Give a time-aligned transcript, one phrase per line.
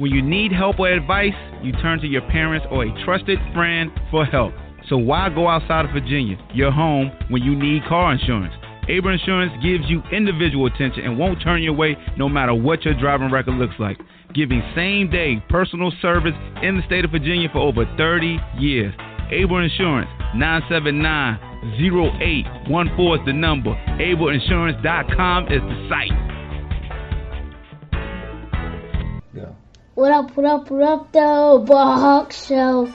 [0.00, 3.90] When you need help or advice, you turn to your parents or a trusted friend
[4.10, 4.54] for help.
[4.88, 8.54] So why go outside of Virginia, your home, when you need car insurance?
[8.88, 12.98] Able Insurance gives you individual attention and won't turn you away no matter what your
[12.98, 13.98] driving record looks like.
[14.34, 16.32] Giving same day personal service
[16.62, 18.94] in the state of Virginia for over 30 years.
[19.30, 21.38] Able Insurance, 979
[21.76, 23.74] 0814 is the number.
[24.00, 26.29] AbleInsurance.com is the site.
[30.00, 31.58] What up, what up, what up, though?
[31.58, 32.90] Ball Hawk Show.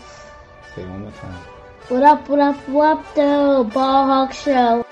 [0.74, 1.40] Say one more time.
[1.88, 3.64] What up, what up, what up, though?
[3.64, 4.84] Ball Hawk Show.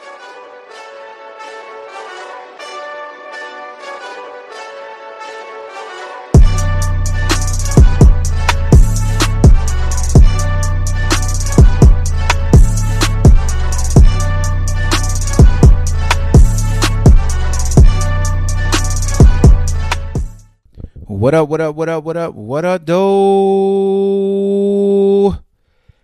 [21.33, 22.99] What up, what up, what up, what up, what up, though?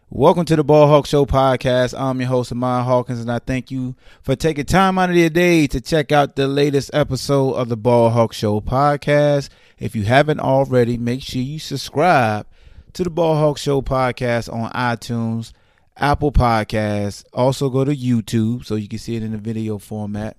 [0.10, 1.94] Welcome to the Ball Hawk Show podcast.
[1.96, 5.30] I'm your host, Ahmad Hawkins, and I thank you for taking time out of your
[5.30, 9.50] day to check out the latest episode of the Ball Hawk Show podcast.
[9.78, 12.48] If you haven't already, make sure you subscribe
[12.94, 15.54] to the Ball Hawk Show podcast on iTunes,
[15.96, 17.24] Apple Podcasts.
[17.34, 20.38] Also, go to YouTube so you can see it in the video format.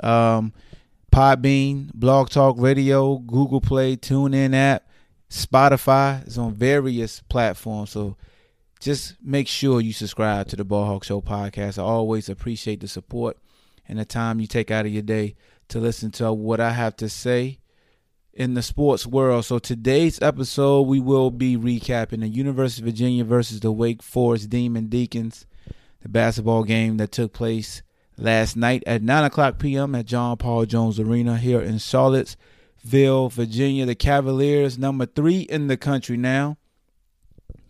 [0.00, 0.54] Um,
[1.14, 4.88] Podbean, Blog Talk Radio, Google Play, TuneIn app,
[5.30, 7.90] Spotify is on various platforms.
[7.90, 8.16] So
[8.80, 11.78] just make sure you subscribe to the Ball Hawk Show podcast.
[11.78, 13.38] I always appreciate the support
[13.86, 15.36] and the time you take out of your day
[15.68, 17.60] to listen to what I have to say
[18.32, 19.44] in the sports world.
[19.44, 24.50] So today's episode, we will be recapping the University of Virginia versus the Wake Forest
[24.50, 25.46] Demon Deacons,
[26.02, 27.84] the basketball game that took place
[28.16, 29.94] last night at 9 o'clock p.m.
[29.94, 33.86] at John Paul Jones Arena here in Charlottesville, Virginia.
[33.86, 36.56] The Cavaliers, number three in the country now,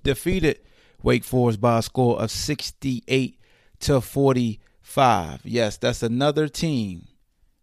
[0.03, 0.61] defeated
[1.03, 3.39] Wake Forest by a score of 68
[3.81, 5.41] to 45.
[5.45, 7.09] Yes, that's another team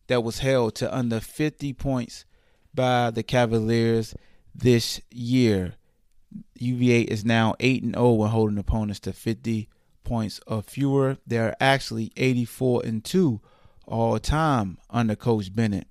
[0.07, 2.25] that was held to under 50 points
[2.73, 4.15] by the Cavaliers
[4.53, 5.75] this year.
[6.55, 9.69] UVA is now 8 and 0 when holding opponents to 50
[10.03, 11.17] points or fewer.
[11.25, 13.41] They're actually 84 and 2
[13.85, 15.87] all time under Coach Bennett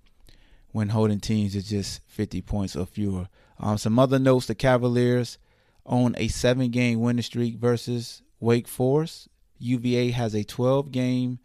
[0.73, 3.29] when holding teams to just 50 points or fewer.
[3.59, 5.39] Um, some other notes the Cavaliers
[5.85, 9.29] own a seven game winning streak versus Wake Forest.
[9.59, 11.39] UVA has a 12 game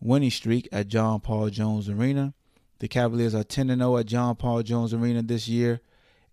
[0.00, 2.34] winning streak at John Paul Jones Arena.
[2.80, 5.80] The Cavaliers are 10 0 at John Paul Jones Arena this year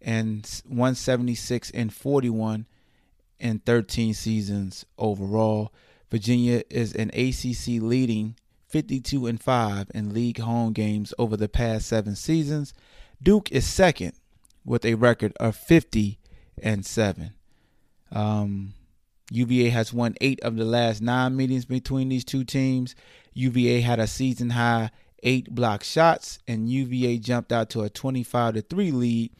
[0.01, 2.65] and 176 and 41
[3.39, 5.73] in 13 seasons overall.
[6.09, 8.35] Virginia is an ACC leading
[8.67, 12.73] 52 and 5 in league home games over the past 7 seasons.
[13.21, 14.13] Duke is second
[14.65, 16.19] with a record of 50
[16.61, 17.33] and 7.
[18.11, 18.73] Um,
[19.31, 22.95] UVA has won 8 of the last 9 meetings between these two teams.
[23.33, 24.91] UVA had a season high
[25.23, 29.31] 8 block shots and UVA jumped out to a 25 to 3 lead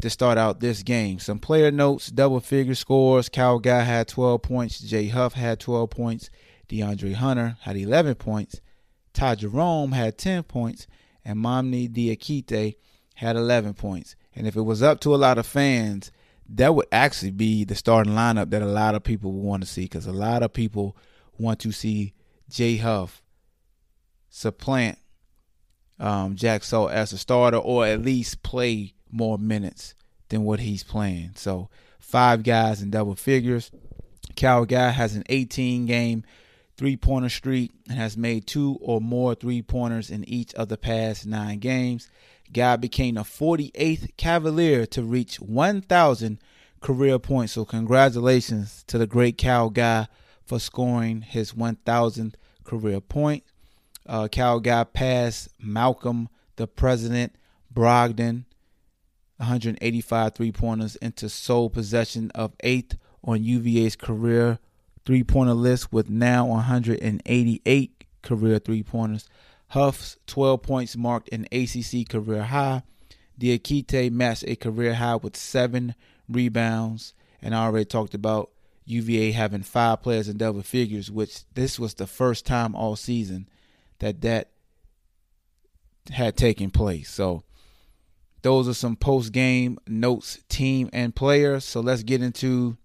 [0.00, 1.18] to start out this game.
[1.18, 3.28] Some player notes, double figure scores.
[3.28, 4.80] Kyle Guy had 12 points.
[4.80, 6.30] Jay Huff had 12 points.
[6.68, 8.60] DeAndre Hunter had 11 points.
[9.12, 10.86] Ty Jerome had 10 points.
[11.24, 12.76] And Mamadi Diakite
[13.14, 14.16] had 11 points.
[14.34, 16.10] And if it was up to a lot of fans,
[16.48, 19.68] that would actually be the starting lineup that a lot of people would want to
[19.68, 20.96] see because a lot of people
[21.38, 22.14] want to see
[22.50, 23.22] Jay Huff
[24.28, 24.98] supplant
[25.98, 29.94] um, Jack Salt as a starter or at least play more minutes
[30.28, 31.32] than what he's playing.
[31.36, 31.68] So
[32.00, 33.70] five guys in double figures.
[34.34, 36.24] Kyle Guy has an 18 game
[36.76, 40.78] three pointer streak and has made two or more three pointers in each of the
[40.78, 42.08] past nine games.
[42.52, 46.38] Guy became the 48th Cavalier to reach 1,000
[46.80, 47.52] career points.
[47.52, 50.08] So, congratulations to the great Kyle Guy
[50.44, 52.34] for scoring his 1,000th
[52.64, 53.44] career point.
[54.06, 57.34] Uh, Kyle Guy passed Malcolm, the president,
[57.72, 58.44] Brogdon,
[59.42, 64.58] 185 three pointers into sole possession of eighth on UVA's career
[65.04, 69.28] three pointer list with now 188 career three pointers.
[69.68, 72.82] Huff's 12 points marked an ACC career high.
[73.40, 75.96] Diakite matched a career high with seven
[76.28, 78.50] rebounds, and I already talked about
[78.84, 83.48] UVA having five players in double figures, which this was the first time all season
[83.98, 84.50] that that
[86.10, 87.10] had taken place.
[87.10, 87.42] So
[88.42, 91.64] those are some post game notes, team and players.
[91.64, 92.76] So let's get into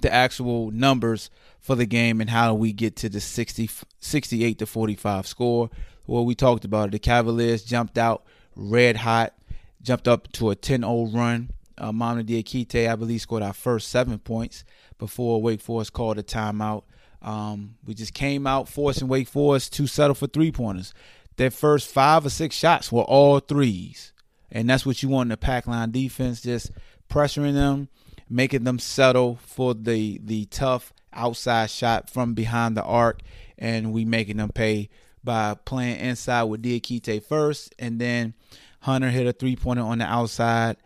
[0.00, 1.30] the actual numbers
[1.60, 3.70] for the game and how we get to the 60,
[4.00, 5.70] 68 to 45 score.
[6.06, 6.92] Well, we talked about it.
[6.92, 8.24] The Cavaliers jumped out
[8.54, 9.34] red hot,
[9.82, 11.50] jumped up to a 10 0 run.
[11.76, 14.64] Uh, Mamadi Diakite, I believe, scored our first seven points
[14.98, 16.84] before Wake Forest called a timeout.
[17.20, 20.94] Um, we just came out forcing Wake Forest to settle for three pointers.
[21.36, 24.12] Their first five or six shots were all threes.
[24.54, 26.70] And that's what you want in the pack line defense, just
[27.10, 27.88] pressuring them,
[28.30, 33.20] making them settle for the the tough outside shot from behind the arc,
[33.58, 34.88] and we making them pay
[35.24, 38.34] by playing inside with Diakite first, and then
[38.80, 40.76] Hunter hit a three pointer on the outside.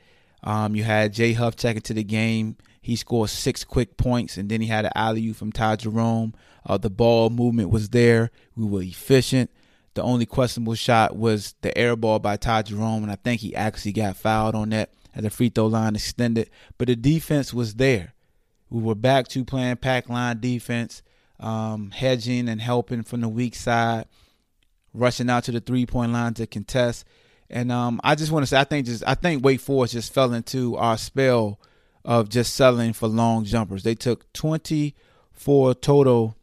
[0.43, 2.56] Um, you had Jay Huff checking to the game.
[2.81, 6.32] He scored six quick points, and then he had an alley from Ty Jerome.
[6.65, 8.31] Uh, the ball movement was there.
[8.56, 9.50] We were efficient.
[9.99, 13.53] The only questionable shot was the air ball by Todd Jerome, and I think he
[13.56, 16.50] actually got fouled on that at the free throw line extended.
[16.79, 18.15] But the defense was there.
[18.71, 21.03] We were back to playing pack line defense,
[21.41, 24.05] um, hedging and helping from the weak side,
[24.95, 27.05] rushing out to the three point line to contest.
[27.51, 30.15] And um, I just want to say, I think just I think Wake Forest just
[30.15, 31.59] fell into our spell
[32.05, 33.83] of just selling for long jumpers.
[33.83, 36.37] They took 24 total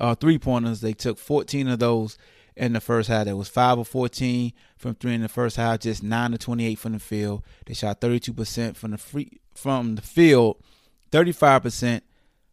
[0.00, 0.80] uh, three pointers.
[0.80, 2.16] They took 14 of those
[2.56, 3.26] in the first half.
[3.26, 6.78] That was 5 of 14 from three in the first half, just 9 of 28
[6.78, 7.42] from the field.
[7.66, 10.56] They shot 32% from the free from the field,
[11.12, 12.00] 35%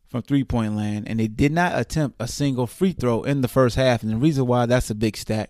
[0.08, 3.48] from three point land, and they did not attempt a single free throw in the
[3.48, 4.04] first half.
[4.04, 5.50] And the reason why that's a big stat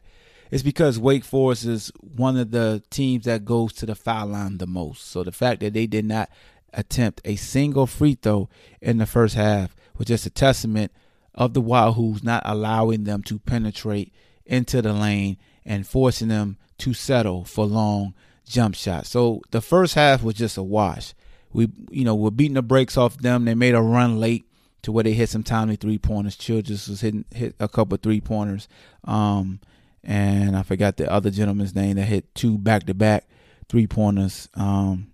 [0.52, 4.58] is because Wake Forest is one of the teams that goes to the foul line
[4.58, 5.08] the most.
[5.08, 6.30] So the fact that they did not
[6.74, 8.50] attempt a single free throw
[8.82, 10.92] in the first half was just a testament
[11.34, 14.14] of the Wahoos not allowing them to penetrate
[14.52, 18.14] into the lane and forcing them to settle for long
[18.46, 19.10] jump shots.
[19.10, 21.14] So the first half was just a wash.
[21.54, 23.46] We, you know, we're beating the brakes off them.
[23.46, 24.46] They made a run late
[24.84, 26.36] to where they hit some timely three pointers.
[26.36, 28.68] Childress was hitting hit a couple three pointers,
[29.06, 29.60] um,
[30.04, 33.26] and I forgot the other gentleman's name that hit two back to back
[33.70, 34.50] three pointers.
[34.56, 35.12] Um,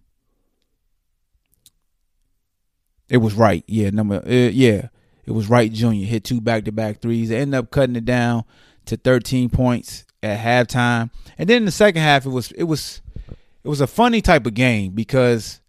[3.10, 4.88] it was right, yeah, number, uh, yeah,
[5.26, 5.72] it was right.
[5.72, 7.30] Junior hit two back to back threes.
[7.30, 8.46] They ended up cutting it down
[8.88, 11.10] to 13 points at halftime.
[11.38, 13.02] And then in the second half, it was it was
[13.64, 15.62] it was a funny type of game because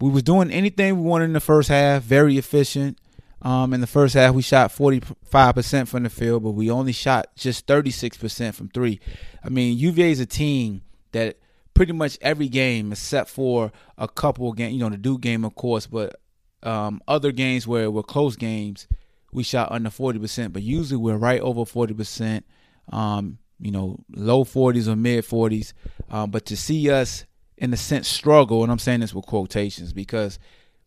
[0.00, 2.98] we was doing anything we wanted in the first half, very efficient.
[3.42, 7.34] Um, in the first half, we shot 45% from the field, but we only shot
[7.36, 9.00] just 36% from three.
[9.42, 10.82] I mean, UVA is a team
[11.12, 11.38] that
[11.72, 15.44] pretty much every game, except for a couple of games, you know, the Duke game,
[15.44, 16.20] of course, but
[16.62, 18.86] um, other games where it were close games,
[19.32, 22.42] we shot under 40%, but usually we're right over 40%,
[22.90, 25.72] um, you know, low 40s or mid 40s.
[26.10, 27.24] Um, but to see us,
[27.56, 30.38] in a sense, struggle, and I'm saying this with quotations, because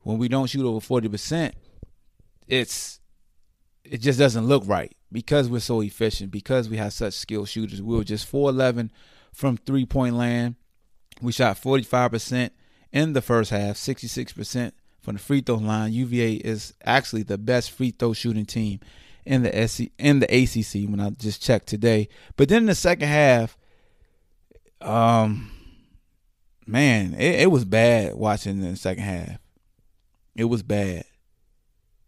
[0.01, 1.53] when we don't shoot over 40%,
[2.47, 2.99] it's
[3.83, 7.81] it just doesn't look right because we're so efficient, because we have such skilled shooters.
[7.81, 8.91] We were just 411
[9.31, 10.55] from three point land.
[11.21, 12.49] We shot 45%
[12.91, 14.71] in the first half, 66%
[15.03, 15.93] from the free throw line.
[15.93, 18.79] UVA is actually the best free throw shooting team
[19.25, 22.07] in the SC, in the ACC when I just checked today.
[22.37, 23.57] But then in the second half,
[24.81, 25.51] um,
[26.65, 29.39] man, it, it was bad watching the second half.
[30.35, 31.03] It was bad.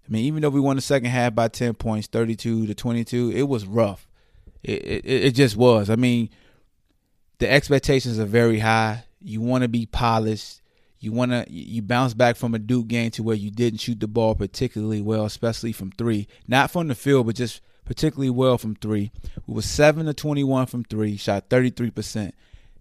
[0.07, 3.31] I mean, even though we won the second half by ten points, thirty-two to twenty-two,
[3.35, 4.07] it was rough.
[4.63, 5.89] It it, it just was.
[5.89, 6.29] I mean,
[7.39, 9.03] the expectations are very high.
[9.19, 10.61] You want to be polished.
[10.99, 13.99] You want to you bounce back from a Duke game to where you didn't shoot
[13.99, 16.27] the ball particularly well, especially from three.
[16.47, 19.11] Not from the field, but just particularly well from three.
[19.45, 22.33] We were seven to twenty one from three, shot thirty three percent.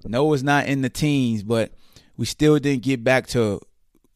[0.05, 1.73] No, it's not in the teens, but
[2.17, 3.61] we still didn't get back to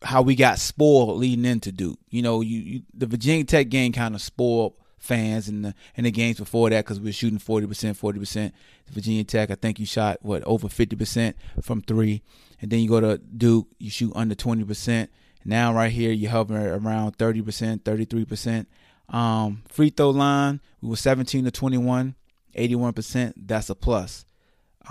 [0.02, 1.98] how we got spoiled leading into Duke.
[2.10, 6.04] You know, you, you the Virginia Tech game kind of spoiled fans in the in
[6.04, 8.54] the games before that because we were shooting forty percent, forty percent.
[8.90, 12.22] Virginia Tech, I think you shot what over fifty percent from three
[12.60, 15.08] and then you go to Duke, you shoot under 20%.
[15.44, 18.66] Now right here, you're hovering around 30%, 33%.
[19.14, 22.14] Um, free throw line, we were 17 to 21,
[22.56, 23.32] 81%.
[23.36, 24.24] That's a plus.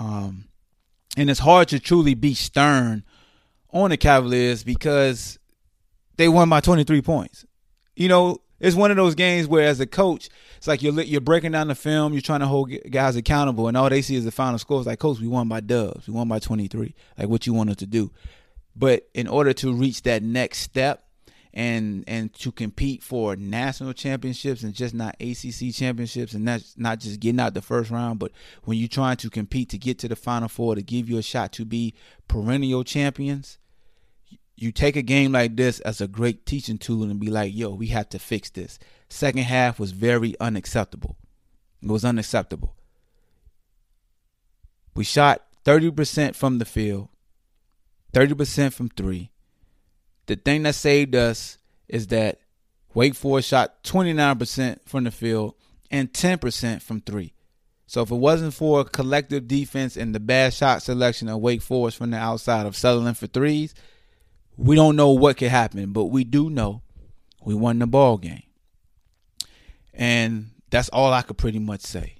[0.00, 0.48] Um,
[1.16, 3.04] and it's hard to truly be stern
[3.72, 5.38] on the Cavaliers because
[6.16, 7.44] they won by 23 points.
[7.96, 11.20] You know, It's one of those games where, as a coach, it's like you're you're
[11.20, 14.24] breaking down the film, you're trying to hold guys accountable, and all they see is
[14.24, 14.80] the final score.
[14.80, 16.94] It's like, coach, we won by dubs, we won by 23.
[17.16, 18.10] Like what you want us to do,
[18.74, 21.08] but in order to reach that next step,
[21.54, 27.00] and and to compete for national championships and just not ACC championships and that's not
[27.00, 28.32] just getting out the first round, but
[28.64, 31.22] when you're trying to compete to get to the final four to give you a
[31.22, 31.94] shot to be
[32.28, 33.58] perennial champions,
[34.60, 37.70] you take a game like this as a great teaching tool and be like, yo,
[37.70, 38.78] we have to fix this.
[39.08, 41.16] Second half was very unacceptable.
[41.80, 42.74] It was unacceptable.
[44.96, 47.08] We shot 30% from the field,
[48.12, 49.30] 30% from three.
[50.26, 52.40] The thing that saved us is that
[52.94, 55.54] Wake Forest shot 29% from the field
[55.88, 57.32] and 10% from three.
[57.86, 61.96] So if it wasn't for collective defense and the bad shot selection of Wake Forest
[61.96, 63.72] from the outside of Sutherland for threes,
[64.58, 66.82] we don't know what could happen, but we do know
[67.44, 68.42] we won the ball game.
[69.94, 72.16] And that's all I could pretty much say.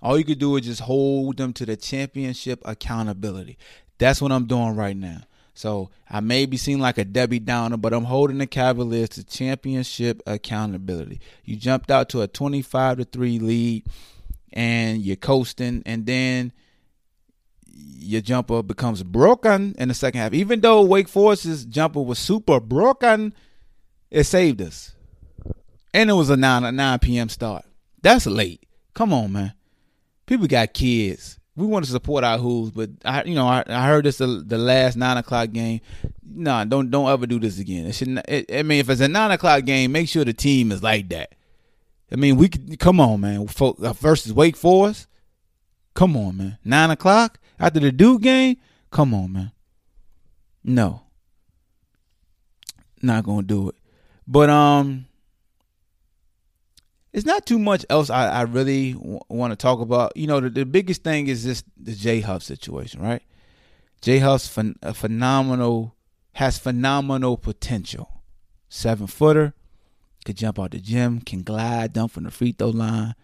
[0.00, 3.58] All you could do is just hold them to the championship accountability.
[3.98, 5.22] That's what I'm doing right now.
[5.54, 9.24] So I may be seen like a Debbie Downer, but I'm holding the Cavaliers to
[9.24, 11.20] championship accountability.
[11.44, 13.84] You jumped out to a 25 to 3 lead
[14.52, 16.52] and you're coasting, and then
[18.12, 20.34] your jumper becomes broken in the second half.
[20.34, 23.34] Even though Wake Forest's jumper was super broken,
[24.10, 24.94] it saved us.
[25.94, 27.28] And it was a 9 a 9 p.m.
[27.28, 27.64] start.
[28.02, 28.66] That's late.
[28.94, 29.54] Come on, man.
[30.26, 31.38] People got kids.
[31.54, 34.26] We want to support our Hoos, but I, you know, I, I heard this the,
[34.26, 35.80] the last nine o'clock game.
[36.24, 37.86] Nah, don't don't ever do this again.
[37.86, 38.22] It should.
[38.26, 41.10] It, I mean, if it's a nine o'clock game, make sure the team is like
[41.10, 41.34] that.
[42.10, 43.46] I mean, we could come on, man.
[43.46, 45.06] Versus Wake Forest,
[45.94, 46.58] come on, man.
[46.64, 48.56] Nine o'clock after the Duke game,
[48.90, 49.52] come on, man.
[50.64, 51.02] No,
[53.00, 53.74] not gonna do it.
[54.26, 55.06] But um,
[57.12, 60.16] it's not too much else I, I really w- want to talk about.
[60.16, 63.22] You know, the, the biggest thing is just the Jay Huff situation, right?
[64.00, 65.94] Jay Huff's phen- a phenomenal,
[66.34, 68.22] has phenomenal potential.
[68.68, 69.54] Seven footer,
[70.24, 73.14] could jump out the gym, can glide, dunk from the free throw line,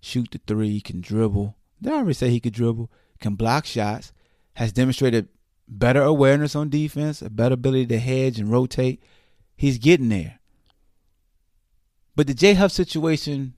[0.00, 1.56] shoot the three, can dribble.
[1.86, 2.90] I already say he could dribble?
[3.20, 4.12] Can block shots,
[4.54, 5.28] has demonstrated
[5.68, 9.02] better awareness on defense, a better ability to hedge and rotate.
[9.56, 10.38] He's getting there.
[12.16, 13.54] But the Jay Huff situation,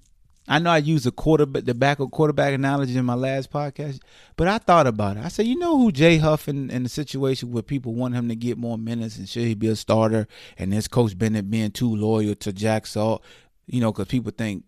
[0.48, 4.00] I know I used the quarterback, the backup quarterback analogy in my last podcast,
[4.36, 5.24] but I thought about it.
[5.24, 8.28] I said, you know who Jay Huff in, in the situation where people want him
[8.28, 10.26] to get more minutes and should he be a starter,
[10.58, 13.24] and this Coach Bennett being too loyal to Jack Salt,
[13.66, 14.64] you know, because people think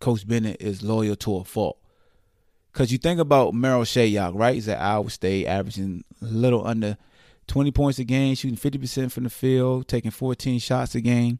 [0.00, 1.78] Coach Bennett is loyal to a fault.
[2.72, 4.54] Because you think about Marial Shayok, right?
[4.54, 6.96] He's at Iowa State, averaging a little under
[7.48, 11.38] 20 points a game, shooting 50% from the field, taking 14 shots a game.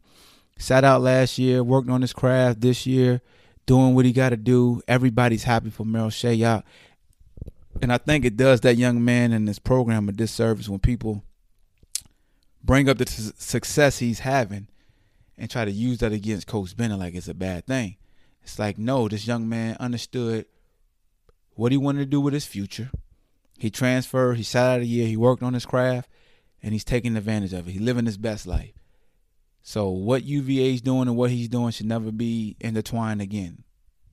[0.59, 3.21] Sat out last year, worked on his craft this year,
[3.65, 4.81] doing what he got to do.
[4.87, 6.63] Everybody's happy for Marial Shayok.
[7.81, 11.23] And I think it does that young man and this program a disservice when people
[12.63, 14.67] bring up the success he's having
[15.37, 17.97] and try to use that against Coach Bennett like it's a bad thing.
[18.43, 20.45] It's like, no, this young man understood
[21.55, 22.91] what he wanted to do with his future.
[23.57, 26.09] He transferred, he sat out a year, he worked on his craft,
[26.61, 27.71] and he's taking advantage of it.
[27.71, 28.73] He's living his best life.
[29.61, 33.63] So what UVA is doing and what he's doing should never be intertwined again.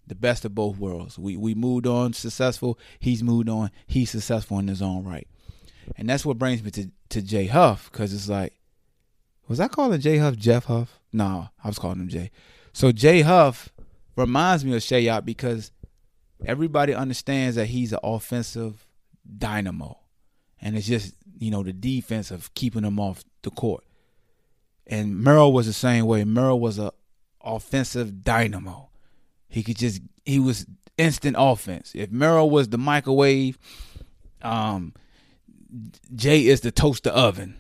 [0.07, 1.19] The best of both worlds.
[1.19, 2.79] We we moved on successful.
[2.99, 3.71] He's moved on.
[3.87, 5.29] He's successful in his own right,
[5.97, 8.55] and that's what brings me to to Jay Huff because it's like,
[9.47, 10.99] was I calling Jay Huff Jeff Huff?
[11.13, 12.33] No, I was calling him Jay.
[12.73, 13.69] So Jay Huff
[14.17, 15.71] reminds me of Shayok because
[16.45, 18.87] everybody understands that he's an offensive
[19.39, 19.99] dynamo,
[20.61, 23.85] and it's just you know the defense of keeping him off the court.
[24.87, 26.25] And Marial was the same way.
[26.25, 26.93] Marial was a
[27.43, 28.91] offensive dynamo.
[29.49, 30.67] He could just he was
[30.99, 31.93] instant offense.
[31.95, 33.59] If Marial was the microwave,
[34.43, 34.95] um,
[36.15, 37.57] Jay is the toaster oven.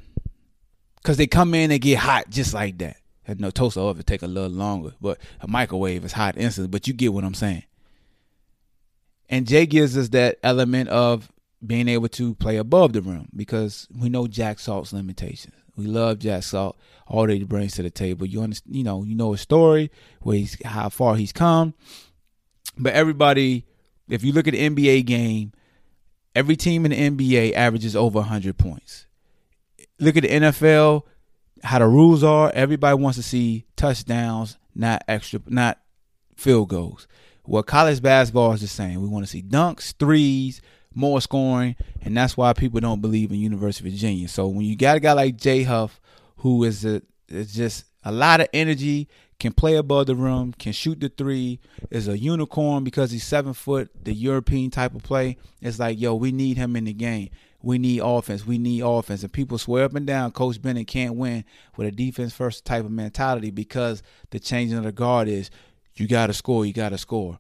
[1.03, 2.99] Cause they come in and get hot just like that.
[3.39, 6.69] No toaster oven take a little longer, but a microwave is hot instantly.
[6.69, 7.63] But you get what I'm saying.
[9.31, 11.31] And Jay gives us that element of
[11.65, 15.55] being able to play above the rim because we know Jack Salt's limitations.
[15.77, 18.27] We love Jack Salt, all that he brings to the table.
[18.27, 21.75] You understand, you know, you know his story, where he's how far he's come.
[22.77, 23.67] But everybody,
[24.09, 25.53] if you look at the NBA game,
[26.35, 29.07] every team in the NBA averages over 100 points.
[30.01, 31.03] Look at the NFL,
[31.63, 32.51] how the rules are.
[32.53, 35.79] Everybody wants to see touchdowns, not extra, not
[36.37, 37.07] field goals.
[37.47, 39.01] Well, college basketball is the same.
[39.01, 40.61] We want to see dunks, threes,
[40.95, 44.29] more scoring, and that's why people don't believe in University of Virginia.
[44.29, 46.01] So when you got a guy like Jay Huff,
[46.39, 50.73] who is a is just a lot of energy, can play above the rim, can
[50.73, 55.37] shoot the three, is a unicorn because he's seven foot, the European type of play.
[55.61, 57.31] It's like, yo, we need him in the game.
[57.63, 58.47] We need offense.
[58.47, 59.23] We need offense.
[59.23, 61.45] And people swear up and down Coach Bennett can't win
[61.77, 65.51] with a defense first type of mentality because the changing of the guard is
[66.01, 67.39] you got to score, you got to score.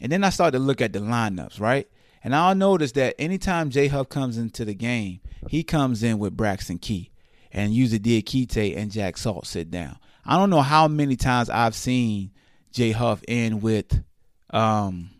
[0.00, 1.88] And then I started to look at the lineups, right?
[2.22, 6.36] And I'll notice that anytime Jay Huff comes into the game, he comes in with
[6.36, 7.10] Braxton Key
[7.52, 9.98] and usually Diakite and Jack Salt sit down.
[10.24, 12.30] I don't know how many times I've seen
[12.72, 14.02] Jay Huff in with
[14.50, 15.10] um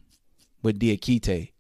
[0.63, 1.53] with Diakite.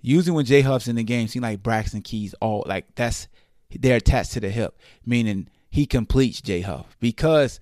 [0.00, 3.28] Usually when Jay Huff's in the game, seem like Braxton Keys all like that's
[3.70, 7.60] they're attached to the hip, meaning he completes Jay Huff because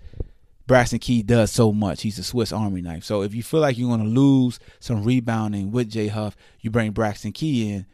[0.66, 2.02] Braxton Key does so much.
[2.02, 3.04] He's a Swiss Army knife.
[3.04, 6.70] So if you feel like you're going to lose some rebounding with Jay Huff, you
[6.70, 7.86] bring Braxton Key in.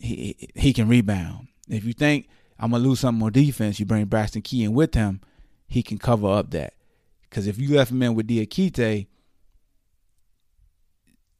[0.00, 1.48] He he can rebound.
[1.68, 4.94] If you think I'm gonna lose some more defense, you bring Braxton Key in with
[4.94, 5.20] him.
[5.66, 6.74] He can cover up that.
[7.22, 9.08] Because if you left him in with Diakite,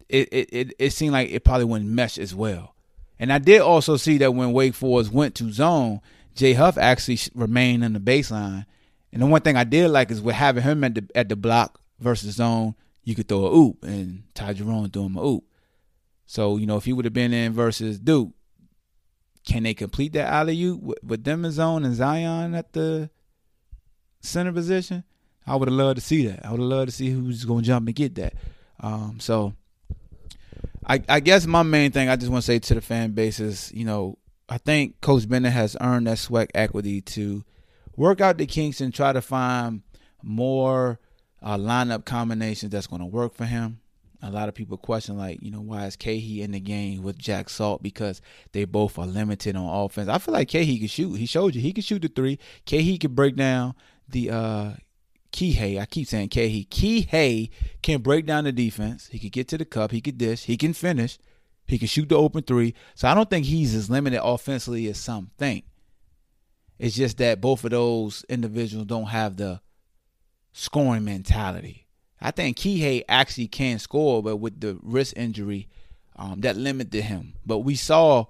[0.09, 2.75] it, it it it seemed like it probably wouldn't mesh as well.
[3.21, 6.01] And I did also see that when Wake Forest went to zone,
[6.35, 8.67] Jay Huff actually remained in the baseline
[9.13, 11.37] and the one thing I did like is with having him at the at the
[11.37, 12.75] block versus zone,
[13.05, 15.45] you could throw a oop and Ty Jerome threw him a oop.
[16.27, 18.31] So you know if he would have been in versus Duke,
[19.47, 23.11] can they complete that alley oop with, with them in zone and Zion at the
[24.21, 25.05] center position?
[25.47, 26.45] I would have loved to see that.
[26.45, 28.35] I would have loved to see who's going to jump and get that.
[28.81, 29.55] Um, so
[30.87, 33.41] I, I guess my main thing I just want to say to the fan base
[33.41, 37.45] is, you know, I think Coach Bennett has earned that sweat equity to
[37.99, 39.83] work out the kinks and try to find
[40.23, 41.01] more
[41.43, 43.81] uh, lineup combinations that's going to work for him.
[44.23, 47.19] A lot of people question, like, you know, why is Kahee in the game with
[47.19, 47.83] Jack Salt?
[47.83, 48.21] Because
[48.53, 50.09] they both are limited on offense.
[50.09, 51.15] I feel like Kahee can shoot.
[51.15, 52.39] He showed you he can shoot the three.
[52.67, 53.75] Kahee can break down
[54.09, 54.71] the uh
[55.31, 55.81] Kihei.
[55.81, 56.69] I keep saying Kahee.
[56.69, 57.51] Kihei
[57.83, 59.09] can break down the defense.
[59.09, 59.93] He can get to the cup.
[59.93, 60.45] He can dish.
[60.45, 61.19] He can finish.
[61.67, 62.75] He can shoot the open three.
[62.97, 65.65] So I don't think he's as limited offensively as some think.
[66.79, 69.61] It's just that both of those individuals don't have the
[70.53, 71.87] scoring mentality.
[72.21, 75.69] I think Kihei actually can score, but with the wrist injury,
[76.17, 77.35] um, that limited him.
[77.47, 78.27] But we saw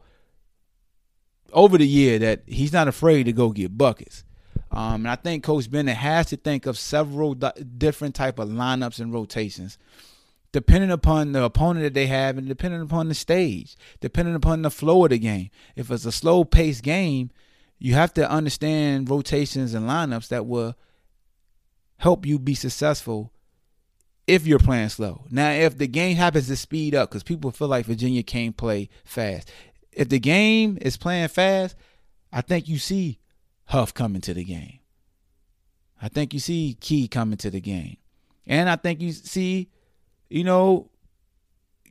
[1.52, 4.24] over the year that he's not afraid to go get buckets.
[4.70, 9.00] Um, and I think Coach Bennett has to think of several different type of lineups
[9.00, 9.78] and rotations,
[10.52, 14.70] depending upon the opponent that they have and depending upon the stage, depending upon the
[14.70, 15.48] flow of the game.
[15.74, 17.30] If it's a slow paced game,
[17.78, 20.74] you have to understand rotations and lineups that will
[21.98, 23.32] help you be successful
[24.26, 25.24] if you're playing slow.
[25.30, 28.88] Now, if the game happens to speed up, because people feel like Virginia can't play
[29.04, 29.50] fast.
[29.92, 31.76] If the game is playing fast,
[32.32, 33.18] I think you see
[33.66, 34.80] Huff coming to the game.
[36.00, 37.96] I think you see Key coming to the game.
[38.46, 39.68] And I think you see,
[40.28, 40.90] you know,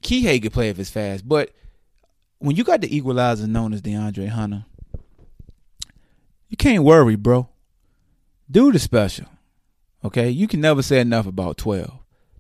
[0.01, 1.27] Kihei could play if it's fast.
[1.27, 1.51] But
[2.39, 4.65] when you got the equalizer known as DeAndre Hunter,
[6.49, 7.49] you can't worry, bro.
[8.49, 9.27] Do the special.
[10.03, 10.29] Okay?
[10.29, 11.91] You can never say enough about 12.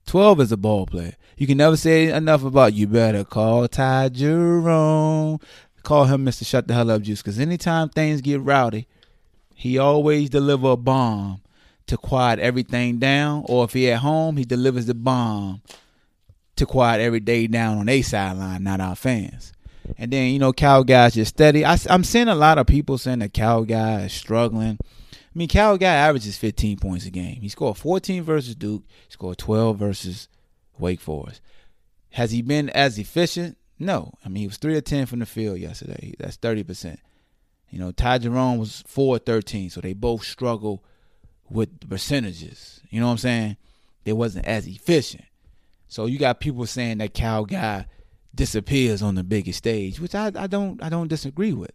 [0.05, 1.15] 12 is a ball player.
[1.37, 5.39] You can never say enough about you better call Ty Jerome.
[5.83, 6.45] Call him Mr.
[6.45, 7.21] Shut the Hell Up Juice.
[7.21, 8.87] Because anytime things get rowdy,
[9.53, 11.41] he always deliver a bomb
[11.87, 13.43] to quiet everything down.
[13.47, 15.61] Or if he at home, he delivers the bomb
[16.55, 19.53] to quiet every day down on a sideline, not our fans.
[19.97, 21.63] And then, you know, Kyle Guy's just steady.
[21.63, 24.77] I, am seeing a lot of people saying that Kyle Guy is struggling.
[24.81, 27.41] I mean, Kyle Guy averages 15 points a game.
[27.41, 30.27] He scored 14 versus Duke, he scored 12 versus
[30.77, 31.41] Wake Forest.
[32.11, 33.57] Has he been as efficient?
[33.79, 34.13] No.
[34.25, 36.13] I mean, he was 3 of 10 from the field yesterday.
[36.17, 36.97] That's 30%.
[37.69, 40.83] You know, Ty Jerome was 4 13, so they both struggle
[41.49, 42.81] with the percentages.
[42.89, 43.57] You know what I'm saying?
[44.03, 45.25] They wasn't as efficient.
[45.87, 47.85] So you got people saying that Kyle Guy
[48.37, 51.73] disappears on the biggest stage, which I, I don't I don't disagree with.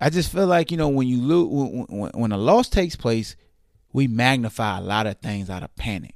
[0.00, 2.96] I just feel like you know when you lose when, when, when a loss takes
[2.96, 3.36] place,
[3.92, 6.14] we magnify a lot of things out of panic.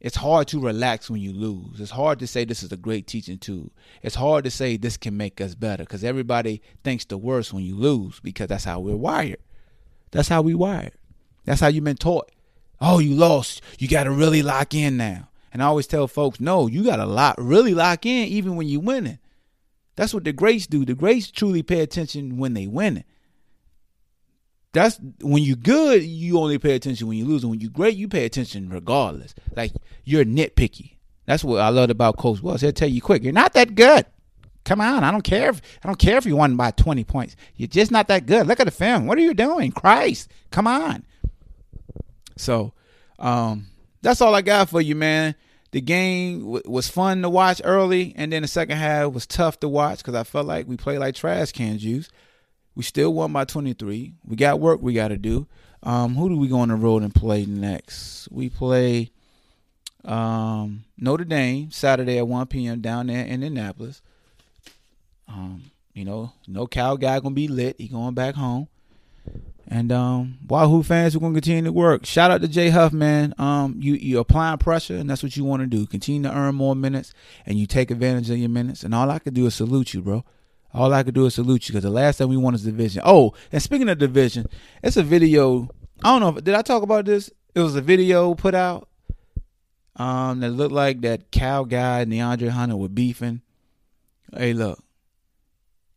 [0.00, 1.80] It's hard to relax when you lose.
[1.80, 3.72] It's hard to say this is a great teaching tool.
[4.02, 7.64] It's hard to say this can make us better because everybody thinks the worst when
[7.64, 9.40] you lose because that's how we're wired.
[10.12, 10.92] That's how we wired.
[11.44, 12.30] That's how you've been taught.
[12.80, 13.62] Oh, you lost.
[13.78, 15.28] You got to really lock in now.
[15.52, 18.68] And I always tell folks, no, you got to lock, really lock in even when
[18.68, 19.18] you're winning.
[19.96, 20.84] That's what the greats do.
[20.84, 23.04] The greats truly pay attention when they winning.
[24.72, 27.42] That's when you're good, you only pay attention when you lose.
[27.42, 29.34] And when you're great, you pay attention regardless.
[29.54, 29.72] Like
[30.04, 30.96] you're nitpicky.
[31.24, 32.60] That's what I loved about Coach Wells.
[32.60, 34.04] He'll tell you quick, you're not that good.
[34.64, 37.36] Come on, I don't care if I don't care if you won by 20 points.
[37.54, 38.46] You're just not that good.
[38.46, 39.06] Look at the film.
[39.06, 39.70] What are you doing?
[39.72, 41.04] Christ, come on.
[42.36, 42.72] So
[43.18, 43.68] Um,
[44.06, 45.34] that's all I got for you, man.
[45.72, 49.58] The game w- was fun to watch early, and then the second half was tough
[49.60, 52.08] to watch because I felt like we played like trash can juice.
[52.76, 54.14] We still won by 23.
[54.24, 55.48] We got work we got to do.
[55.82, 58.28] Um, who do we go on the road and play next?
[58.30, 59.10] We play
[60.04, 62.80] um, Notre Dame Saturday at 1 p.m.
[62.80, 64.02] down there in Indianapolis.
[65.26, 65.64] Um,
[65.94, 67.74] you know, no Kyle Guy gonna be lit.
[67.80, 68.68] He going back home.
[69.68, 72.06] And um, Wahoo fans, we're gonna continue to work.
[72.06, 73.34] Shout out to Jay Huff, man.
[73.36, 75.86] Um, you you applying pressure, and that's what you want to do.
[75.86, 77.12] Continue to earn more minutes,
[77.44, 78.84] and you take advantage of your minutes.
[78.84, 80.24] And all I could do is salute you, bro.
[80.72, 83.02] All I could do is salute you because the last thing we won is division.
[83.04, 84.46] Oh, and speaking of division,
[84.84, 85.68] it's a video.
[86.04, 86.40] I don't know.
[86.40, 87.30] Did I talk about this?
[87.54, 88.88] It was a video put out
[89.96, 93.40] um, that looked like that Kyle Guy and DeAndre Hunter were beefing.
[94.36, 94.82] Hey, look.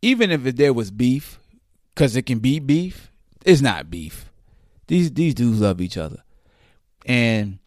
[0.01, 1.39] Even if there was beef,
[1.93, 3.08] because it can be beef,
[3.45, 4.31] it's not beef.
[4.87, 6.23] These these dudes love each other,
[7.05, 7.59] and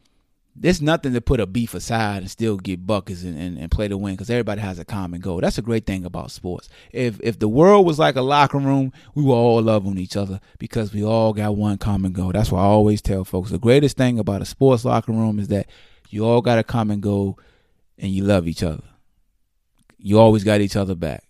[0.55, 3.89] there's nothing to put a beef aside and still get buckets and, and, and play
[3.89, 5.41] to win because everybody has a common goal.
[5.41, 6.69] That's a great thing about sports.
[6.93, 10.17] If if the world was like a locker room, we would all love on each
[10.17, 12.33] other because we all got one common goal.
[12.33, 15.49] That's why I always tell folks the greatest thing about a sports locker room is
[15.49, 15.69] that
[16.11, 17.39] you all got a common goal
[17.99, 18.85] and you love each other.
[19.99, 21.25] You always got each other back.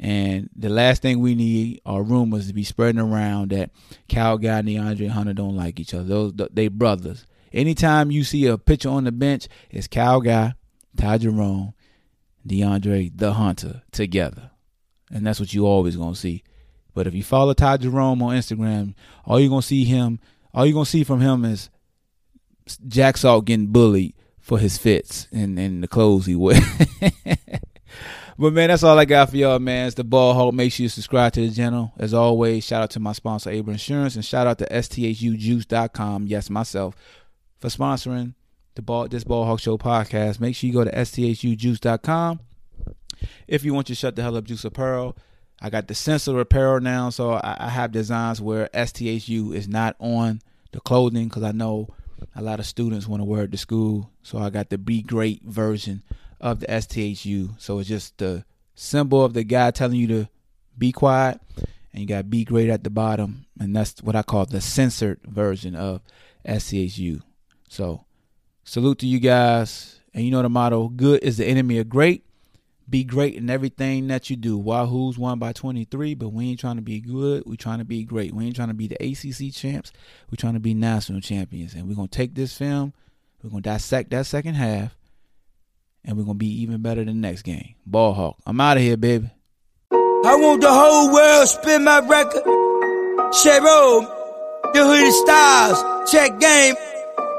[0.00, 3.70] And the last thing we need are rumors to be spreading around that
[4.08, 6.04] Kyle Guy and DeAndre Hunter don't like each other.
[6.04, 7.26] Those they brothers.
[7.52, 10.54] Anytime you see a picture on the bench, it's Kyle Guy,
[10.96, 11.74] Ty Jerome,
[12.46, 14.50] DeAndre the Hunter together.
[15.10, 16.44] And that's what you always gonna see.
[16.94, 20.20] But if you follow Ty Jerome on Instagram, all you're gonna see him
[20.54, 21.70] all you're gonna see from him is
[22.86, 26.64] Jack Salt getting bullied for his fits and, and the clothes he wears.
[28.40, 29.86] But man, that's all I got for y'all, man.
[29.86, 30.54] It's the ball hawk.
[30.54, 31.92] Make sure you subscribe to the channel.
[31.98, 36.28] As always, shout out to my sponsor, Able Insurance, and shout out to STHUjuice.com.
[36.28, 36.94] Yes, myself,
[37.58, 38.34] for sponsoring
[38.76, 40.38] the ball this ball hawk show podcast.
[40.38, 42.38] Make sure you go to STHUjuice.com.
[43.48, 45.16] If you want your shut the hell up juice apparel,
[45.60, 49.96] I got the sensor apparel now, so I, I have designs where STHU is not
[49.98, 51.88] on the clothing because I know
[52.36, 54.12] a lot of students want to wear it to school.
[54.22, 56.04] So I got the Be Great version
[56.40, 57.50] of the STHU.
[57.58, 60.28] So it's just the symbol of the guy telling you to
[60.76, 61.40] be quiet,
[61.92, 65.20] and you got be great at the bottom, and that's what I call the censored
[65.24, 66.00] version of
[66.46, 67.20] STHU.
[67.68, 68.04] So
[68.64, 72.24] salute to you guys, and you know the motto: "Good is the enemy of great."
[72.90, 74.56] Be great in everything that you do.
[74.56, 77.42] Wahoo's won by 23, but we ain't trying to be good.
[77.44, 78.32] We trying to be great.
[78.32, 79.92] We ain't trying to be the ACC champs.
[80.30, 81.74] We trying to be national champions.
[81.74, 82.94] And we're gonna take this film.
[83.42, 84.96] We're gonna dissect that second half
[86.04, 87.74] and we're gonna be even better the next game.
[87.86, 88.36] Ball Hawk.
[88.46, 89.30] I'm out of here, baby.
[89.90, 92.42] I want the whole world spin my record.
[93.42, 94.02] Cheryl,
[94.72, 96.74] the hoodie styles, check game,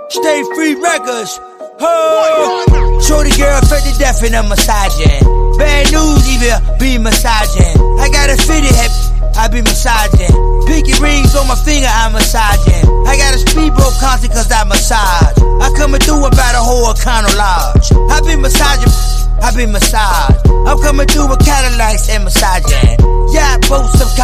[0.09, 1.39] stay free records.
[1.81, 5.57] Oh, shorty girl fed to death in a massaging.
[5.57, 7.75] Bad news, even be massaging.
[7.99, 8.91] I got a fitted head.
[9.35, 10.33] I be massaging.
[10.67, 12.85] Pinky rings on my finger, I'm massaging.
[13.07, 15.37] I got a speedboat concert cause I massage.
[15.61, 17.91] I coming through about a whole Econo Lodge.
[18.11, 18.93] I be massaging.
[19.41, 20.47] I be massaged.
[20.67, 23.18] I'm coming through with Cadillacs and massaging.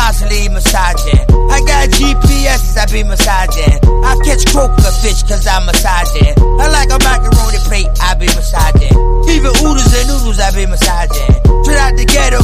[0.06, 1.18] Constantly massaging.
[1.50, 3.74] I got GPSs, I be massaging.
[4.06, 6.30] I catch croaker fish cause I'm massaging.
[6.62, 8.94] I like a macaroni plate, I be massaging.
[9.34, 11.34] Even oodles and noodles, I be massaging.
[11.66, 12.38] Straight out the ghetto,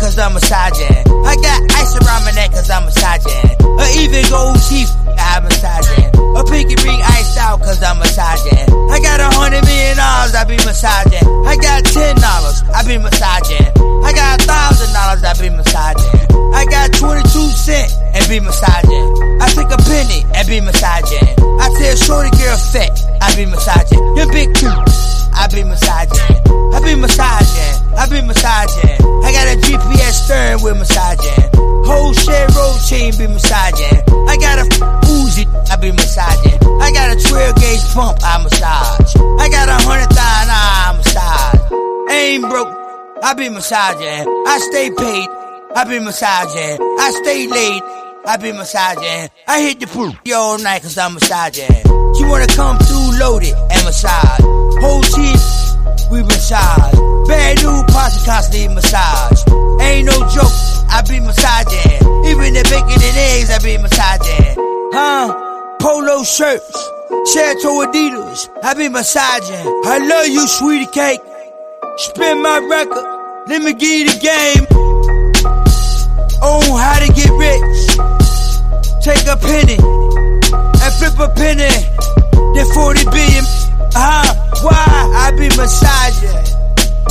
[0.00, 1.04] cause I'm massaging.
[1.28, 3.60] I got ice around my neck cause I'm massaging.
[3.60, 6.08] Or even gold teeth, I'm massaging.
[6.16, 8.72] A pinky ring iced out cause I'm massaging.
[8.88, 11.28] I got a hundred million dollars, I be massaging.
[11.44, 13.91] I got ten dollars, I be massaging.
[14.04, 16.12] I got a thousand dollars, I be massaging.
[16.54, 19.06] I got 22 cent and be massaging.
[19.40, 21.26] I take a penny and be massaging.
[21.60, 23.98] I tell shorty girl fat, I be massaging.
[24.16, 24.72] Your big tooth,
[25.34, 26.38] I be massaging.
[26.72, 28.98] I be massaging, I be massaging.
[29.24, 31.50] I got a GPS steering with massaging.
[31.84, 34.02] Whole shit road chain be massaging.
[34.28, 34.64] I got a
[35.12, 36.58] Uzi, I be massaging.
[36.80, 39.16] I got a 12 gauge pump, I massage.
[39.40, 42.12] I got a hundred thousand, I massage.
[42.12, 42.72] Ain't broke,
[43.22, 44.26] I be massaging.
[44.46, 45.28] I stay paid,
[45.76, 46.78] I be massaging.
[47.00, 47.82] I stay late.
[48.24, 49.30] I be massaging.
[49.48, 51.70] I hit the pool all night cause I'm massaging.
[52.14, 54.40] She wanna come through loaded and massage.
[54.78, 55.38] Whole team
[56.10, 56.94] we massage.
[57.26, 59.42] Bad new posse constantly massage.
[59.82, 60.54] Ain't no joke,
[60.90, 61.98] I be massaging.
[62.30, 64.54] Even the bacon and eggs, I be massaging.
[64.94, 65.78] Huh?
[65.80, 66.78] Polo shirts,
[67.32, 69.66] Chateau Adidas, I be massaging.
[69.84, 71.20] I love you, sweetie cake.
[71.96, 73.04] Spin my record,
[73.48, 74.64] let me give you the game.
[76.42, 78.00] On how to get rich.
[79.04, 81.68] Take a penny and flip a penny.
[82.54, 83.44] Then 40 billion,
[83.92, 84.24] huh?
[84.62, 84.84] Why?
[85.20, 86.32] I be massaging.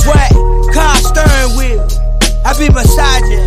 [0.04, 0.30] What?
[0.74, 1.86] Car steering wheel.
[2.44, 3.46] I be massaging.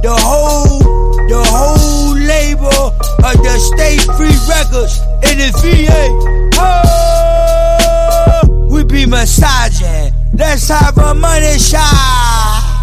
[0.00, 0.80] The whole,
[1.28, 6.50] the whole label of the State Free Records in the VA.
[6.56, 6.83] Oh,
[10.36, 12.74] Let's have a money shot.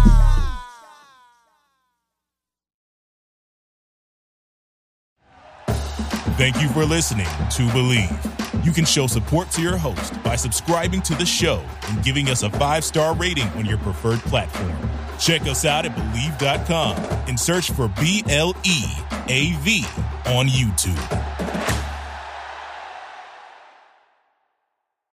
[6.38, 8.64] Thank you for listening to Bleav.
[8.64, 12.42] You can show support to your host by subscribing to the show and giving us
[12.42, 14.74] a five star rating on your preferred platform.
[15.18, 16.96] Check us out at Bleav.com
[17.28, 18.84] and search for B L E
[19.28, 19.84] A V
[20.26, 21.31] on YouTube.